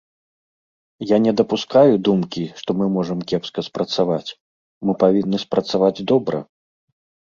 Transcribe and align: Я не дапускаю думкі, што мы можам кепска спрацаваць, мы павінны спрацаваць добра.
Я 1.11 1.17
не 1.25 1.33
дапускаю 1.41 1.93
думкі, 2.09 2.47
што 2.63 2.69
мы 2.81 2.89
можам 2.97 3.23
кепска 3.35 3.67
спрацаваць, 3.71 4.29
мы 4.87 4.91
павінны 5.09 5.37
спрацаваць 5.49 5.97
добра. 6.15 6.47